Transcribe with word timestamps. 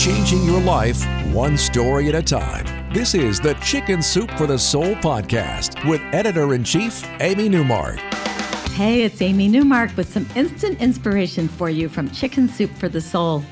Changing 0.00 0.42
your 0.44 0.62
life 0.62 1.04
one 1.26 1.58
story 1.58 2.08
at 2.08 2.14
a 2.14 2.22
time. 2.22 2.64
This 2.90 3.14
is 3.14 3.38
the 3.38 3.52
Chicken 3.56 4.00
Soup 4.00 4.30
for 4.38 4.46
the 4.46 4.58
Soul 4.58 4.94
podcast 4.94 5.86
with 5.86 6.00
editor 6.14 6.54
in 6.54 6.64
chief, 6.64 7.06
Amy 7.20 7.50
Newmark. 7.50 7.98
Hey, 8.70 9.02
it's 9.02 9.20
Amy 9.20 9.46
Newmark 9.46 9.94
with 9.98 10.10
some 10.10 10.26
instant 10.34 10.80
inspiration 10.80 11.48
for 11.48 11.68
you 11.68 11.90
from 11.90 12.10
Chicken 12.12 12.48
Soup 12.48 12.70
for 12.76 12.88
the 12.88 13.02
Soul. 13.02 13.44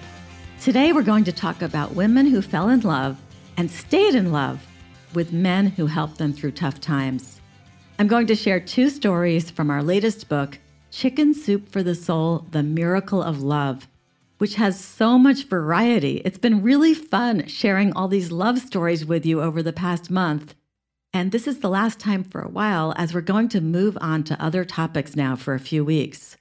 Today, 0.59 0.95
we're 0.95 1.03
going 1.03 1.25
to 1.25 1.33
talk 1.33 1.61
about 1.61 1.95
women 1.95 2.25
who 2.25 2.41
fell 2.41 2.71
in 2.71 2.81
love 2.81 3.21
and 3.59 3.71
stayed 3.71 4.15
in 4.15 4.33
love 4.33 4.67
with 5.13 5.35
men 5.35 5.67
who 5.67 5.85
helped 5.85 6.17
them 6.17 6.33
through 6.33 6.53
tough 6.53 6.81
times. 6.81 7.43
I'm 7.99 8.09
going 8.09 8.27
to 8.27 8.35
share 8.35 8.59
two 8.59 8.89
stories 8.89 9.51
from 9.51 9.71
our 9.71 9.83
latest 9.83 10.31
book, 10.31 10.59
Chicken 10.91 11.35
Soup 11.35 11.71
for 11.71 11.83
the 11.83 11.95
Soul 11.95 12.47
The 12.53 12.63
Miracle 12.63 13.23
of 13.23 13.43
Love 13.43 13.87
which 14.39 14.55
has 14.55 14.83
so 14.83 15.19
much 15.19 15.45
variety. 15.45 16.23
It's 16.25 16.39
been 16.39 16.63
really 16.63 16.95
fun 16.95 17.47
sharing 17.47 17.93
all 17.93 18.09
these 18.09 18.33
love 18.33 18.59
stories 18.59 19.05
with 19.05 19.27
you 19.27 19.43
over 19.43 19.63
the 19.63 19.73
past 19.73 20.11
month. 20.11 20.55
And 21.13 21.33
this 21.33 21.47
is 21.47 21.61
the 21.61 21.71
last 21.71 21.99
time 21.99 22.25
for 22.25 22.41
a 22.41 22.49
while, 22.49 22.95
as 22.97 23.13
we're 23.13 23.21
going 23.21 23.49
to 23.51 23.61
move 23.61 23.99
on 24.01 24.25
to 24.25 24.43
other 24.43 24.65
topics 24.65 25.17
now 25.17 25.37
for 25.37 25.55
a 25.55 25.61
few 25.61 25.85
weeks. 25.85 26.37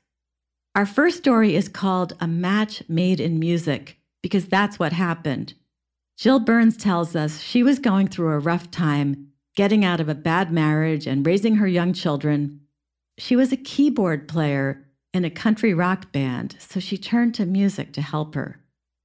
Our 0.75 0.85
first 0.85 1.17
story 1.17 1.55
is 1.55 1.69
called 1.69 2.13
A 2.19 2.27
Match 2.27 2.83
Made 2.87 3.19
in 3.19 3.39
Music, 3.39 3.97
because 4.21 4.47
that's 4.47 4.77
what 4.77 4.93
happened. 4.93 5.55
Jill 6.17 6.39
Burns 6.39 6.77
tells 6.77 7.15
us 7.15 7.39
she 7.39 7.63
was 7.63 7.79
going 7.79 8.07
through 8.07 8.31
a 8.31 8.39
rough 8.39 8.69
time, 8.69 9.29
getting 9.55 9.85
out 9.85 9.99
of 9.99 10.09
a 10.09 10.15
bad 10.15 10.51
marriage 10.51 11.07
and 11.07 11.25
raising 11.25 11.55
her 11.55 11.67
young 11.67 11.93
children. 11.93 12.59
She 13.17 13.35
was 13.35 13.51
a 13.51 13.57
keyboard 13.57 14.27
player 14.27 14.86
in 15.17 15.25
a 15.25 15.29
country 15.29 15.73
rock 15.73 16.11
band, 16.11 16.55
so 16.59 16.79
she 16.79 16.97
turned 16.97 17.33
to 17.35 17.45
music 17.45 17.91
to 17.91 18.01
help 18.01 18.35
her. 18.35 18.61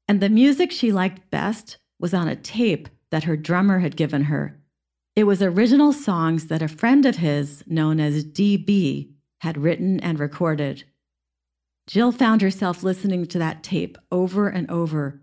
And 0.06 0.20
the 0.20 0.28
music 0.28 0.70
she 0.70 0.92
liked 0.92 1.30
best 1.30 1.78
was 1.98 2.12
on 2.12 2.28
a 2.28 2.36
tape 2.36 2.88
that 3.10 3.24
her 3.24 3.36
drummer 3.36 3.78
had 3.78 3.96
given 3.96 4.24
her. 4.24 4.60
It 5.16 5.24
was 5.24 5.42
original 5.42 5.92
songs 5.92 6.46
that 6.48 6.62
a 6.62 6.68
friend 6.68 7.06
of 7.06 7.16
his, 7.16 7.64
known 7.66 7.98
as 7.98 8.24
DB, 8.24 9.12
had 9.40 9.56
written 9.56 10.00
and 10.00 10.20
recorded. 10.20 10.84
Jill 11.86 12.12
found 12.12 12.42
herself 12.42 12.82
listening 12.82 13.26
to 13.26 13.38
that 13.38 13.62
tape 13.62 13.96
over 14.10 14.48
and 14.48 14.70
over 14.70 15.20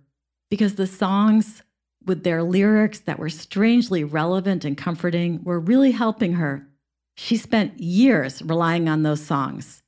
because 0.50 0.76
the 0.76 0.88
songs, 0.88 1.62
with 2.04 2.23
their 2.23 2.42
lyrics 2.42 3.00
that 3.00 3.20
were 3.20 3.30
strangely 3.30 4.04
relevant 4.04 4.66
and 4.66 4.76
comforting, 4.76 5.44
were 5.44 5.60
really 5.60 5.92
helping 5.92 6.34
her. 6.34 6.67
She 7.16 7.38
spent 7.38 7.80
years 7.80 8.42
relying 8.42 8.90
on 8.90 9.04
those 9.04 9.22
songs. 9.22 9.84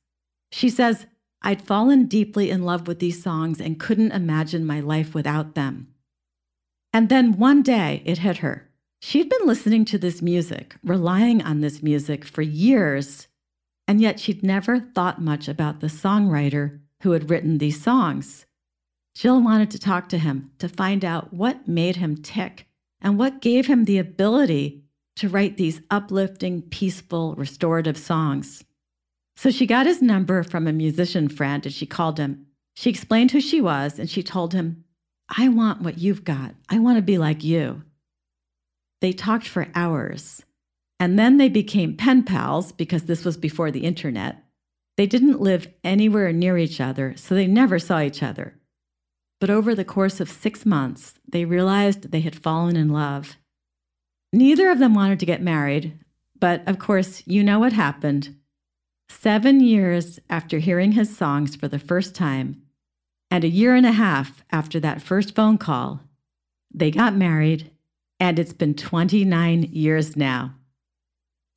She 0.52 0.68
says, 0.68 1.06
I'd 1.40 1.62
fallen 1.62 2.06
deeply 2.06 2.50
in 2.50 2.62
love 2.62 2.86
with 2.86 3.00
these 3.00 3.22
songs 3.22 3.60
and 3.60 3.80
couldn't 3.80 4.12
imagine 4.12 4.64
my 4.64 4.80
life 4.80 5.14
without 5.14 5.54
them. 5.54 5.88
And 6.92 7.08
then 7.08 7.38
one 7.38 7.62
day 7.62 8.02
it 8.04 8.18
hit 8.18 8.38
her. 8.38 8.68
She'd 9.00 9.30
been 9.30 9.46
listening 9.46 9.84
to 9.86 9.98
this 9.98 10.22
music, 10.22 10.76
relying 10.84 11.42
on 11.42 11.60
this 11.60 11.82
music 11.82 12.24
for 12.24 12.42
years, 12.42 13.26
and 13.88 14.00
yet 14.00 14.20
she'd 14.20 14.44
never 14.44 14.78
thought 14.78 15.20
much 15.20 15.48
about 15.48 15.80
the 15.80 15.88
songwriter 15.88 16.80
who 17.00 17.12
had 17.12 17.30
written 17.30 17.58
these 17.58 17.82
songs. 17.82 18.46
Jill 19.14 19.42
wanted 19.42 19.70
to 19.72 19.78
talk 19.78 20.08
to 20.10 20.18
him 20.18 20.52
to 20.58 20.68
find 20.68 21.04
out 21.04 21.32
what 21.32 21.66
made 21.66 21.96
him 21.96 22.22
tick 22.22 22.68
and 23.00 23.18
what 23.18 23.40
gave 23.40 23.66
him 23.66 23.84
the 23.84 23.98
ability 23.98 24.84
to 25.16 25.28
write 25.28 25.56
these 25.56 25.80
uplifting, 25.90 26.62
peaceful, 26.62 27.34
restorative 27.34 27.98
songs. 27.98 28.62
So 29.42 29.50
she 29.50 29.66
got 29.66 29.86
his 29.86 30.00
number 30.00 30.44
from 30.44 30.68
a 30.68 30.72
musician 30.72 31.28
friend 31.28 31.66
and 31.66 31.74
she 31.74 31.84
called 31.84 32.16
him. 32.16 32.46
She 32.76 32.90
explained 32.90 33.32
who 33.32 33.40
she 33.40 33.60
was 33.60 33.98
and 33.98 34.08
she 34.08 34.22
told 34.22 34.52
him, 34.52 34.84
I 35.36 35.48
want 35.48 35.82
what 35.82 35.98
you've 35.98 36.22
got. 36.22 36.54
I 36.68 36.78
want 36.78 36.98
to 36.98 37.02
be 37.02 37.18
like 37.18 37.42
you. 37.42 37.82
They 39.00 39.12
talked 39.12 39.48
for 39.48 39.66
hours. 39.74 40.44
And 41.00 41.18
then 41.18 41.38
they 41.38 41.48
became 41.48 41.96
pen 41.96 42.22
pals 42.22 42.70
because 42.70 43.06
this 43.06 43.24
was 43.24 43.36
before 43.36 43.72
the 43.72 43.82
internet. 43.82 44.44
They 44.96 45.06
didn't 45.06 45.40
live 45.40 45.66
anywhere 45.82 46.32
near 46.32 46.56
each 46.56 46.80
other, 46.80 47.16
so 47.16 47.34
they 47.34 47.48
never 47.48 47.80
saw 47.80 48.00
each 48.00 48.22
other. 48.22 48.60
But 49.40 49.50
over 49.50 49.74
the 49.74 49.84
course 49.84 50.20
of 50.20 50.30
six 50.30 50.64
months, 50.64 51.14
they 51.28 51.46
realized 51.46 52.12
they 52.12 52.20
had 52.20 52.36
fallen 52.36 52.76
in 52.76 52.90
love. 52.90 53.38
Neither 54.32 54.70
of 54.70 54.78
them 54.78 54.94
wanted 54.94 55.18
to 55.18 55.26
get 55.26 55.42
married, 55.42 55.98
but 56.38 56.62
of 56.68 56.78
course, 56.78 57.24
you 57.26 57.42
know 57.42 57.58
what 57.58 57.72
happened. 57.72 58.36
Seven 59.20 59.60
years 59.60 60.18
after 60.28 60.58
hearing 60.58 60.92
his 60.92 61.16
songs 61.16 61.54
for 61.54 61.68
the 61.68 61.78
first 61.78 62.12
time, 62.12 62.62
and 63.30 63.44
a 63.44 63.48
year 63.48 63.76
and 63.76 63.86
a 63.86 63.92
half 63.92 64.42
after 64.50 64.80
that 64.80 65.00
first 65.00 65.34
phone 65.34 65.58
call, 65.58 66.00
they 66.74 66.90
got 66.90 67.14
married, 67.14 67.70
and 68.18 68.38
it's 68.38 68.52
been 68.52 68.74
29 68.74 69.64
years 69.70 70.16
now. 70.16 70.56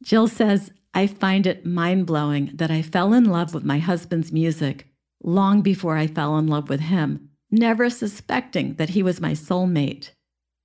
Jill 0.04 0.28
says, 0.28 0.72
I 0.94 1.08
find 1.08 1.48
it 1.48 1.66
mind 1.66 2.06
blowing 2.06 2.52
that 2.54 2.70
I 2.70 2.84
fell 2.84 3.14
in 3.14 3.26
love 3.26 3.56
with 3.56 3.64
my 3.64 3.80
husband's 3.80 4.32
music 4.32 4.88
long 5.24 5.62
before 5.62 5.98
I 5.98 6.06
fell 6.06 6.38
in 6.38 6.46
love 6.46 6.70
with 6.70 6.82
him, 6.82 7.30
never 7.50 7.90
suspecting 7.90 8.76
that 8.76 8.90
he 8.90 9.02
was 9.02 9.20
my 9.20 9.32
soulmate. 9.32 10.12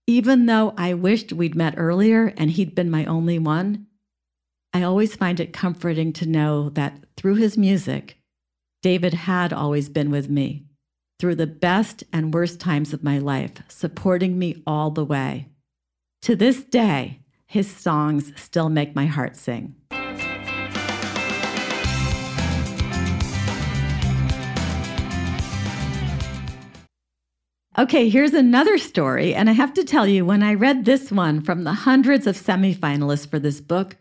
Even 0.06 0.46
though 0.46 0.74
I 0.76 0.92
wished 0.94 1.32
we'd 1.32 1.54
met 1.54 1.74
earlier 1.78 2.34
and 2.36 2.50
he'd 2.50 2.74
been 2.74 2.90
my 2.90 3.06
only 3.06 3.38
one, 3.38 3.86
I 4.72 4.84
always 4.84 5.16
find 5.16 5.41
it 5.41 5.53
comforting 5.53 6.12
to 6.12 6.28
know 6.28 6.69
that 6.70 6.97
through 7.16 7.34
his 7.34 7.58
music, 7.58 8.19
David 8.82 9.14
had 9.14 9.53
always 9.53 9.88
been 9.88 10.10
with 10.10 10.31
me 10.31 10.64
through 11.19 11.34
the 11.34 11.47
best 11.47 12.04
and 12.12 12.32
worst 12.32 12.60
times 12.60 12.92
of 12.92 13.03
my 13.03 13.19
life, 13.19 13.62
supporting 13.69 14.38
me 14.38 14.62
all 14.66 14.91
the 14.91 15.04
way. 15.04 15.48
To 16.22 16.36
this 16.36 16.62
day, 16.62 17.19
his 17.47 17.69
songs 17.69 18.32
still 18.36 18.69
make 18.69 18.94
my 18.94 19.06
heart 19.06 19.34
sing. 19.34 19.75
Okay, 27.76 28.09
here's 28.09 28.34
another 28.34 28.78
story. 28.78 29.34
And 29.34 29.50
I 29.50 29.53
have 29.53 29.75
to 29.75 29.84
tell 29.84 30.06
you, 30.06 30.25
when 30.25 30.44
I 30.44 30.54
read 30.54 30.84
this 30.84 31.10
one 31.10 31.41
from 31.41 31.64
the 31.64 31.72
hundreds 31.72 32.26
of 32.26 32.36
semifinalists 32.36 33.28
for 33.28 33.41
this 33.41 33.60
book, 33.60 33.97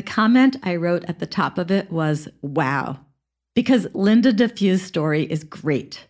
the 0.00 0.10
comment 0.10 0.56
I 0.62 0.76
wrote 0.76 1.04
at 1.08 1.18
the 1.18 1.26
top 1.26 1.58
of 1.58 1.70
it 1.70 1.92
was, 1.92 2.26
wow, 2.40 3.00
because 3.54 3.86
Linda 3.92 4.32
DeFew's 4.32 4.80
story 4.80 5.24
is 5.24 5.44
great. 5.44 6.08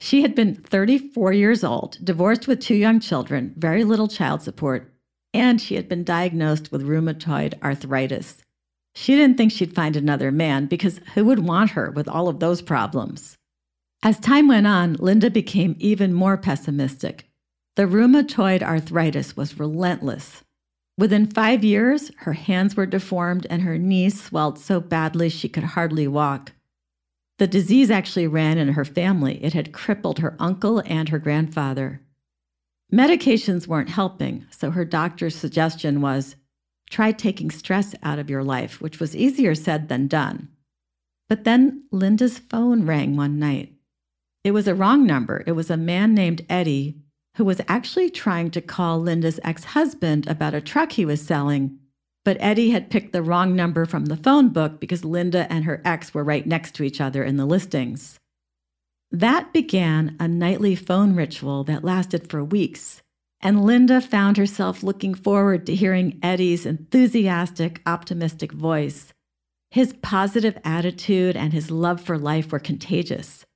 She 0.00 0.22
had 0.22 0.34
been 0.34 0.54
34 0.54 1.34
years 1.34 1.62
old, 1.62 1.98
divorced 2.02 2.48
with 2.48 2.58
two 2.58 2.74
young 2.74 3.00
children, 3.00 3.52
very 3.58 3.84
little 3.84 4.08
child 4.08 4.40
support, 4.40 4.94
and 5.34 5.60
she 5.60 5.74
had 5.74 5.90
been 5.90 6.04
diagnosed 6.04 6.72
with 6.72 6.88
rheumatoid 6.88 7.62
arthritis. 7.62 8.38
She 8.94 9.14
didn't 9.14 9.36
think 9.36 9.52
she'd 9.52 9.74
find 9.74 9.94
another 9.94 10.32
man 10.32 10.64
because 10.64 11.02
who 11.12 11.26
would 11.26 11.40
want 11.40 11.72
her 11.72 11.90
with 11.90 12.08
all 12.08 12.28
of 12.28 12.40
those 12.40 12.62
problems? 12.62 13.36
As 14.02 14.18
time 14.18 14.48
went 14.48 14.66
on, 14.66 14.94
Linda 14.94 15.28
became 15.30 15.76
even 15.78 16.14
more 16.14 16.38
pessimistic. 16.38 17.28
The 17.76 17.82
rheumatoid 17.82 18.62
arthritis 18.62 19.36
was 19.36 19.58
relentless. 19.58 20.44
Within 20.98 21.30
five 21.30 21.62
years, 21.62 22.10
her 22.18 22.32
hands 22.32 22.76
were 22.76 22.84
deformed 22.84 23.46
and 23.48 23.62
her 23.62 23.78
knees 23.78 24.20
swelled 24.20 24.58
so 24.58 24.80
badly 24.80 25.28
she 25.28 25.48
could 25.48 25.62
hardly 25.62 26.08
walk. 26.08 26.52
The 27.38 27.46
disease 27.46 27.88
actually 27.88 28.26
ran 28.26 28.58
in 28.58 28.72
her 28.72 28.84
family. 28.84 29.42
It 29.44 29.52
had 29.52 29.72
crippled 29.72 30.18
her 30.18 30.34
uncle 30.40 30.82
and 30.84 31.08
her 31.08 31.20
grandfather. 31.20 32.00
Medications 32.92 33.68
weren't 33.68 33.90
helping, 33.90 34.44
so 34.50 34.72
her 34.72 34.84
doctor's 34.84 35.36
suggestion 35.36 36.00
was 36.00 36.34
try 36.90 37.12
taking 37.12 37.52
stress 37.52 37.94
out 38.02 38.18
of 38.18 38.28
your 38.28 38.42
life, 38.42 38.80
which 38.80 38.98
was 38.98 39.14
easier 39.14 39.54
said 39.54 39.88
than 39.88 40.08
done. 40.08 40.48
But 41.28 41.44
then 41.44 41.84
Linda's 41.92 42.38
phone 42.38 42.86
rang 42.86 43.14
one 43.14 43.38
night. 43.38 43.72
It 44.42 44.50
was 44.50 44.66
a 44.66 44.74
wrong 44.74 45.06
number. 45.06 45.44
It 45.46 45.52
was 45.52 45.70
a 45.70 45.76
man 45.76 46.12
named 46.12 46.44
Eddie 46.48 47.02
who 47.38 47.44
was 47.44 47.60
actually 47.68 48.10
trying 48.10 48.50
to 48.50 48.60
call 48.60 49.00
Linda's 49.00 49.38
ex 49.44 49.62
husband 49.62 50.26
about 50.26 50.54
a 50.54 50.60
truck 50.60 50.90
he 50.90 51.04
was 51.04 51.22
selling, 51.22 51.78
but 52.24 52.36
Eddie 52.40 52.70
had 52.70 52.90
picked 52.90 53.12
the 53.12 53.22
wrong 53.22 53.54
number 53.54 53.86
from 53.86 54.06
the 54.06 54.16
phone 54.16 54.48
book 54.48 54.80
because 54.80 55.04
Linda 55.04 55.50
and 55.50 55.64
her 55.64 55.80
ex 55.84 56.12
were 56.12 56.24
right 56.24 56.44
next 56.44 56.74
to 56.74 56.82
each 56.82 57.00
other 57.00 57.22
in 57.22 57.36
the 57.36 57.46
listings. 57.46 58.18
That 59.12 59.52
began 59.52 60.16
a 60.18 60.26
nightly 60.26 60.74
phone 60.74 61.14
ritual 61.14 61.62
that 61.64 61.84
lasted 61.84 62.28
for 62.28 62.42
weeks, 62.42 63.02
and 63.40 63.64
Linda 63.64 64.00
found 64.00 64.36
herself 64.36 64.82
looking 64.82 65.14
forward 65.14 65.64
to 65.66 65.76
hearing 65.76 66.18
Eddie's 66.20 66.66
enthusiastic, 66.66 67.80
optimistic 67.86 68.50
voice. 68.50 69.12
His 69.70 69.94
positive 70.02 70.58
attitude 70.64 71.36
and 71.36 71.52
his 71.52 71.70
love 71.70 72.00
for 72.00 72.18
life 72.18 72.50
were 72.50 72.58
contagious. 72.58 73.46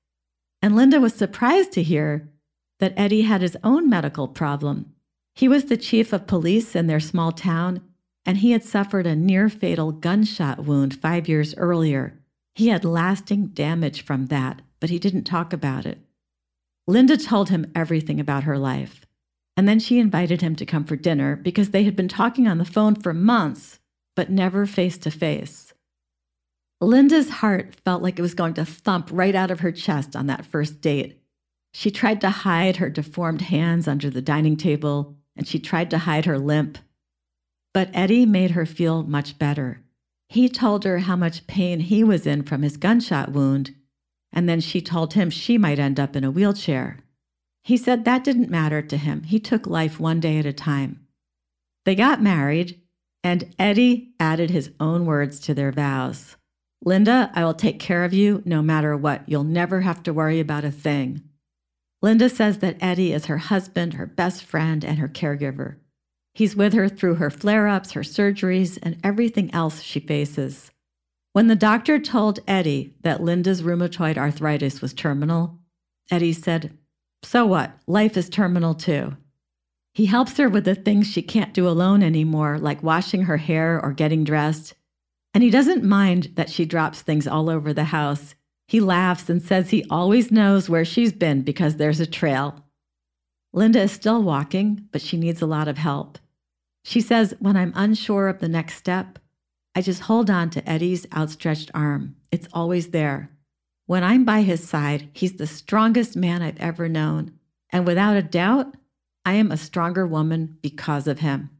And 0.63 0.77
Linda 0.77 1.01
was 1.01 1.15
surprised 1.15 1.73
to 1.73 1.83
hear 1.83 2.32
that 2.83 2.93
Eddie 2.97 3.23
had 3.23 3.43
his 3.43 3.57
own 3.63 3.89
medical 3.89 4.27
problem. 4.27 4.93
He 5.37 5.47
was 5.47 5.67
the 5.67 5.77
chief 5.77 6.13
of 6.13 6.27
police 6.27 6.75
in 6.75 6.89
their 6.89 6.99
small 6.99 7.31
town, 7.31 7.81
and 8.27 8.39
he 8.39 8.51
had 8.51 8.65
suffered 8.65 9.07
a 9.07 9.15
near 9.15 9.49
fatal 9.49 9.93
gunshot 9.93 10.65
wound 10.65 10.93
five 10.93 11.29
years 11.29 11.55
earlier. 11.57 12.19
He 12.57 12.71
had 12.71 12.85
lasting 12.85 13.51
damage 13.55 14.03
from 14.05 14.27
that, 14.27 14.63
but 14.81 14.91
he 14.91 14.99
didn't 14.99 15.23
talk 15.23 15.53
about 15.53 15.87
it. 15.87 16.01
Linda 16.89 17.17
told 17.17 17.51
him 17.51 17.71
everything 17.73 18.19
about 18.19 18.43
her 18.43 18.59
life, 18.59 19.07
and 19.57 19.69
then 19.69 19.79
she 19.79 20.01
invited 20.01 20.41
him 20.41 20.57
to 20.57 20.67
come 20.67 20.83
for 20.83 20.97
dinner 20.97 21.37
because 21.37 21.71
they 21.71 21.85
had 21.85 21.95
been 21.95 22.09
talking 22.09 22.49
on 22.49 22.59
the 22.59 22.65
phone 22.65 22.97
for 22.97 23.15
months, 23.15 23.79
but 24.17 24.29
never 24.29 24.67
face 24.67 24.99
to 24.99 25.11
face. 25.13 25.73
Linda's 26.81 27.31
heart 27.31 27.77
felt 27.85 28.03
like 28.03 28.19
it 28.19 28.23
was 28.23 28.35
going 28.35 28.55
to 28.55 28.65
thump 28.65 29.09
right 29.13 29.37
out 29.37 29.53
of 29.53 29.61
her 29.61 29.71
chest 29.71 30.17
on 30.17 30.27
that 30.27 30.45
first 30.45 30.81
date. 30.81 31.22
She 31.73 31.91
tried 31.91 32.21
to 32.21 32.31
hide 32.31 32.77
her 32.77 32.91
deformed 32.91 33.43
hands 33.43 33.89
under 33.89 34.11
the 34.11 34.23
dining 34.23 34.57
table, 34.57 35.17
and 35.35 35.47
she 35.47 35.59
tried 35.59 35.91
to 35.91 35.99
hide 35.99 36.27
her 36.27 36.39
limp. 36.39 36.79
But 37.73 37.91
Eddie 37.95 38.27
made 38.27 38.51
her 38.53 38.67
feel 38.67 39.03
much 39.03 39.39
better. 39.39 39.83
He 40.29 40.49
told 40.49 40.85
her 40.85 41.01
how 41.01 41.17
much 41.17 41.47
pain 41.47 41.81
he 41.81 42.05
was 42.05 42.27
in 42.27 42.43
from 42.43 42.63
his 42.63 42.77
gunshot 42.77 43.33
wound, 43.33 43.75
and 44.33 44.49
then 44.49 44.61
she 44.61 44.81
told 44.81 45.15
him 45.15 45.31
she 45.31 45.59
might 45.59 45.79
end 45.79 45.99
up 45.99 46.15
in 46.17 46.25
a 46.25 46.31
wheelchair. 46.31 46.99
He 47.65 47.77
said 47.77 48.05
that 48.05 48.25
didn't 48.25 48.51
matter 48.51 48.83
to 48.83 48.97
him. 48.97 49.23
He 49.23 49.39
took 49.39 49.67
life 49.67 50.01
one 50.01 50.21
day 50.21 50.39
at 50.39 50.47
a 50.47 50.53
time. 50.53 51.07
They 51.85 51.95
got 51.95 52.23
married, 52.23 52.81
and 53.25 53.55
Eddie 53.59 54.15
added 54.19 54.51
his 54.51 54.71
own 54.81 55.07
words 55.07 55.39
to 55.41 55.55
their 55.55 55.73
vows. 55.73 56.37
Linda, 56.85 57.31
I 57.35 57.45
will 57.45 57.55
take 57.55 57.79
care 57.79 58.05
of 58.05 58.13
you 58.13 58.43
no 58.45 58.61
matter 58.63 58.97
what. 58.97 59.23
You'll 59.29 59.45
never 59.45 59.83
have 59.83 60.03
to 60.05 60.13
worry 60.13 60.41
about 60.41 60.65
a 60.65 60.71
thing. 60.71 61.23
Linda 62.03 62.29
says 62.29 62.59
that 62.59 62.77
Eddie 62.81 63.13
is 63.13 63.27
her 63.27 63.39
husband, 63.39 63.95
her 63.95 64.07
best 64.07 64.43
friend, 64.45 64.85
and 64.85 64.99
her 64.99 65.09
caregiver. 65.09 65.77
He's 66.35 66.57
with 66.57 66.73
her 66.73 66.89
through 66.89 67.17
her 67.17 67.31
flare 67.31 67.69
ups, 67.69 67.93
her 67.93 68.03
surgeries, 68.03 68.79
and 68.83 68.99
everything 69.05 69.55
else 69.55 69.83
she 69.83 70.01
faces. 70.01 70.73
When 71.33 71.47
the 71.47 71.57
doctor 71.57 71.99
told 71.99 72.41
Eddie 72.49 72.97
that 73.03 73.23
Linda's 73.23 73.63
rheumatoid 73.63 74.19
arthritis 74.19 74.83
was 74.83 74.93
terminal, 74.93 75.59
Eddie 76.11 76.33
said, 76.33 76.77
So 77.23 77.47
what? 77.47 77.73
Life 77.87 78.17
is 78.17 78.29
terminal 78.29 78.75
too. 78.75 79.17
He 79.95 80.07
helps 80.07 80.37
her 80.39 80.49
with 80.49 80.65
the 80.65 80.75
things 80.75 81.07
she 81.07 81.23
can't 81.23 81.55
do 81.55 81.69
alone 81.69 82.03
anymore, 82.03 82.59
like 82.59 82.83
washing 82.83 83.23
her 83.23 83.37
hair 83.37 83.81
or 83.81 83.93
getting 83.93 84.25
dressed. 84.25 84.75
And 85.35 85.45
he 85.45 85.51
doesn't 85.51 85.85
mind 85.85 86.33
that 86.35 86.51
she 86.51 86.65
drops 86.65 87.03
things 87.03 87.27
all 87.27 87.49
over 87.49 87.73
the 87.73 87.85
house. 87.85 88.35
He 88.67 88.81
laughs 88.81 89.29
and 89.29 89.43
says 89.43 89.71
he 89.71 89.85
always 89.91 90.31
knows 90.31 90.69
where 90.69 90.85
she's 90.85 91.13
been 91.13 91.43
because 91.43 91.77
there's 91.77 92.01
a 92.01 92.07
trail. 92.07 92.65
Linda 93.53 93.83
is 93.83 93.93
still 93.93 94.23
walking, 94.23 94.89
but 94.93 95.03
she 95.03 95.17
needs 95.17 95.43
a 95.43 95.47
lot 95.47 95.69
of 95.69 95.79
help. 95.79 96.19
She 96.85 97.01
says, 97.01 97.35
When 97.39 97.57
I'm 97.57 97.73
unsure 97.75 98.29
of 98.29 98.39
the 98.39 98.49
next 98.49 98.77
step, 98.77 99.19
I 99.75 99.83
just 99.83 100.03
hold 100.03 100.31
on 100.31 100.51
to 100.51 100.69
Eddie's 100.69 101.07
outstretched 101.15 101.71
arm. 101.75 102.17
It's 102.31 102.49
always 102.53 102.89
there. 102.89 103.31
When 103.87 104.05
I'm 104.05 104.25
by 104.25 104.43
his 104.43 104.67
side, 104.67 105.09
he's 105.13 105.35
the 105.35 105.47
strongest 105.47 106.17
man 106.17 106.43
I've 106.43 106.61
ever 106.61 106.89
known. 106.89 107.33
And 107.71 107.87
without 107.87 108.17
a 108.17 108.23
doubt, 108.23 108.75
I 109.25 109.35
am 109.35 109.51
a 109.51 109.57
stronger 109.57 110.07
woman 110.07 110.59
because 110.63 111.07
of 111.07 111.21
him. 111.21 111.51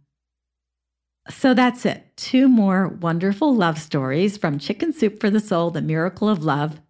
So 1.31 1.55
that's 1.55 1.87
it. 1.87 2.17
Two 2.17 2.49
more 2.49 2.89
wonderful 2.89 3.55
love 3.55 3.79
stories 3.79 4.37
from 4.37 4.59
Chicken 4.59 4.93
Soup 4.93 5.21
for 5.21 5.31
the 5.31 5.41
Soul, 5.41 5.71
The 5.71 5.81
Miracle 5.81 6.29
of 6.29 6.43
Love, 6.45 6.81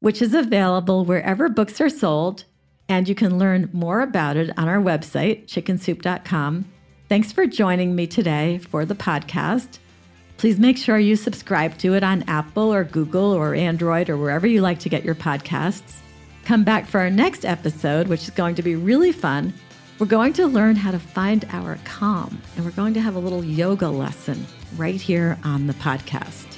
which 0.00 0.22
is 0.22 0.34
available 0.34 1.04
wherever 1.04 1.48
books 1.48 1.80
are 1.80 1.88
sold. 1.88 2.44
And 2.88 3.08
you 3.08 3.14
can 3.14 3.38
learn 3.38 3.68
more 3.72 4.00
about 4.00 4.36
it 4.36 4.50
on 4.58 4.68
our 4.68 4.80
website, 4.80 5.46
chickensoup.com. 5.46 6.64
Thanks 7.08 7.32
for 7.32 7.46
joining 7.46 7.94
me 7.94 8.06
today 8.06 8.58
for 8.58 8.84
the 8.84 8.94
podcast. 8.94 9.78
Please 10.36 10.58
make 10.58 10.78
sure 10.78 10.98
you 10.98 11.16
subscribe 11.16 11.76
to 11.78 11.94
it 11.94 12.02
on 12.02 12.22
Apple 12.28 12.72
or 12.72 12.84
Google 12.84 13.32
or 13.32 13.54
Android 13.54 14.08
or 14.08 14.16
wherever 14.16 14.46
you 14.46 14.60
like 14.60 14.78
to 14.80 14.88
get 14.88 15.04
your 15.04 15.14
podcasts. 15.14 15.96
Come 16.44 16.64
back 16.64 16.86
for 16.86 17.00
our 17.00 17.10
next 17.10 17.44
episode, 17.44 18.08
which 18.08 18.22
is 18.22 18.30
going 18.30 18.54
to 18.54 18.62
be 18.62 18.76
really 18.76 19.12
fun 19.12 19.52
we're 19.98 20.06
going 20.06 20.32
to 20.34 20.46
learn 20.46 20.76
how 20.76 20.92
to 20.92 20.98
find 20.98 21.44
our 21.50 21.76
calm, 21.84 22.40
and 22.54 22.64
we're 22.64 22.70
going 22.70 22.94
to 22.94 23.00
have 23.00 23.16
a 23.16 23.18
little 23.18 23.44
yoga 23.44 23.88
lesson 23.88 24.46
right 24.76 25.00
here 25.00 25.36
on 25.42 25.66
the 25.66 25.74
podcast. 25.74 26.57